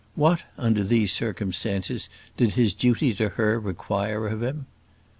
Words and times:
What, 0.15 0.41
under 0.57 0.83
these 0.83 1.11
circumstances, 1.13 2.09
did 2.35 2.53
his 2.55 2.73
duty 2.73 3.13
to 3.13 3.29
her 3.37 3.59
require 3.59 4.27
of 4.29 4.41
him? 4.41 4.65